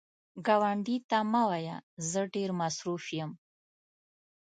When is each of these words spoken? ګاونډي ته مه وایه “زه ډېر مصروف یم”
ګاونډي 0.45 0.97
ته 1.09 1.19
مه 1.31 1.41
وایه 1.49 1.77
“زه 2.09 2.21
ډېر 2.33 2.49
مصروف 2.61 3.03
یم” 3.17 3.31